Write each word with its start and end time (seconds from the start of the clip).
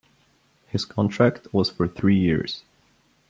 His 0.65 0.83
contract 0.83 1.53
was 1.53 1.69
for 1.69 1.87
three 1.87 2.17
years. 2.17 2.63